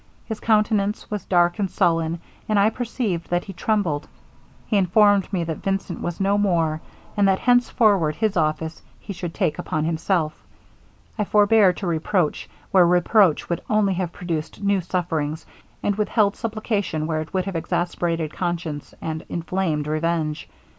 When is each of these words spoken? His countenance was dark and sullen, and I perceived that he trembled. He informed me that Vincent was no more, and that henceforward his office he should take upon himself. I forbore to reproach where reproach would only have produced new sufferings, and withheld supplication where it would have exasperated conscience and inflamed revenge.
His 0.25 0.39
countenance 0.39 1.11
was 1.11 1.25
dark 1.25 1.59
and 1.59 1.69
sullen, 1.69 2.19
and 2.49 2.57
I 2.57 2.71
perceived 2.71 3.29
that 3.29 3.43
he 3.43 3.53
trembled. 3.53 4.07
He 4.65 4.75
informed 4.75 5.31
me 5.31 5.43
that 5.43 5.61
Vincent 5.61 6.01
was 6.01 6.19
no 6.19 6.39
more, 6.39 6.81
and 7.15 7.27
that 7.27 7.37
henceforward 7.37 8.15
his 8.15 8.35
office 8.35 8.81
he 8.99 9.13
should 9.13 9.31
take 9.35 9.59
upon 9.59 9.85
himself. 9.85 10.41
I 11.19 11.23
forbore 11.23 11.71
to 11.75 11.85
reproach 11.85 12.49
where 12.71 12.87
reproach 12.87 13.47
would 13.47 13.61
only 13.69 13.93
have 13.93 14.11
produced 14.11 14.63
new 14.63 14.81
sufferings, 14.81 15.45
and 15.83 15.93
withheld 15.95 16.35
supplication 16.35 17.05
where 17.05 17.21
it 17.21 17.31
would 17.31 17.45
have 17.45 17.55
exasperated 17.55 18.33
conscience 18.33 18.95
and 19.03 19.23
inflamed 19.29 19.85
revenge. 19.85 20.49